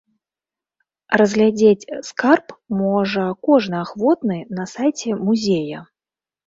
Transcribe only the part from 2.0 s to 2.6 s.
скарб